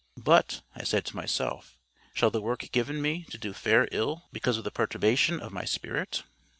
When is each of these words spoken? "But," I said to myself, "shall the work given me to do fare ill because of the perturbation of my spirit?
"But," 0.17 0.63
I 0.75 0.83
said 0.83 1.05
to 1.05 1.15
myself, 1.15 1.77
"shall 2.15 2.31
the 2.31 2.41
work 2.41 2.71
given 2.71 3.03
me 3.03 3.27
to 3.29 3.37
do 3.37 3.53
fare 3.53 3.87
ill 3.91 4.23
because 4.33 4.57
of 4.57 4.63
the 4.63 4.71
perturbation 4.71 5.39
of 5.39 5.53
my 5.53 5.63
spirit? 5.63 6.23